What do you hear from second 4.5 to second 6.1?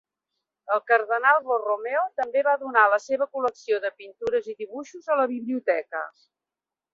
i dibuixos a la biblioteca.